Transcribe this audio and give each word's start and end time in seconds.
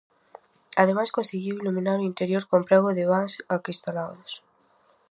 Ademais 0.81 1.13
conseguiu 1.17 1.55
iluminar 1.57 1.97
o 1.99 2.07
interior 2.11 2.43
co 2.47 2.59
emprego 2.61 2.89
de 2.97 3.05
vans 3.11 3.33
acristalados. 3.55 4.31